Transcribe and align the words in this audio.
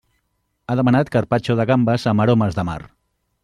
Ha 0.73 0.77
demanat 0.79 1.11
carpaccio 1.17 1.57
de 1.61 1.67
gambes 1.73 2.07
amb 2.13 2.25
aromes 2.27 2.61
de 2.61 2.67
mar. 2.73 2.79